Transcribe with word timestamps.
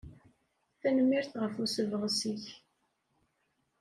Tanemmirt 0.81 1.33
ɣef 1.41 1.55
usebɣes-ik. 1.63 2.45